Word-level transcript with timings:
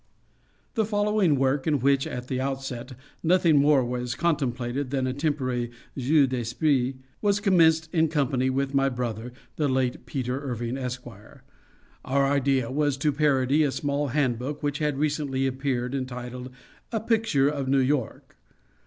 The 0.73 0.83
following 0.83 1.35
work, 1.35 1.67
in 1.67 1.79
which, 1.79 2.07
at 2.07 2.27
the 2.27 2.41
outset, 2.41 2.93
nothing 3.21 3.57
more 3.59 3.85
was 3.85 4.15
contemplated 4.15 4.89
than 4.89 5.05
a 5.05 5.13
temporary 5.13 5.69
jeu 5.95 6.25
d'esprit, 6.25 6.95
was 7.21 7.39
commenced 7.39 7.87
in 7.93 8.07
company 8.07 8.49
with 8.49 8.73
my 8.73 8.89
brother, 8.89 9.31
the 9.57 9.67
late 9.67 10.07
Peter 10.07 10.41
Irving, 10.41 10.75
Esq. 10.75 11.05
Our 11.05 12.25
idea 12.25 12.71
was 12.71 12.97
to 12.97 13.11
parody 13.11 13.61
a 13.61 13.69
small 13.71 14.07
hand 14.07 14.39
book 14.39 14.63
which 14.63 14.79
had 14.79 14.97
recently 14.97 15.45
appeared, 15.45 15.93
entitled, 15.93 16.49
"A 16.91 16.99
Picture 16.99 17.47
of 17.47 17.67
New 17.67 17.77
York." 17.77 18.37